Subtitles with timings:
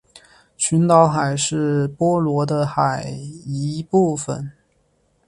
[0.57, 3.11] 群岛海是波罗的海的
[3.45, 4.51] 一部份。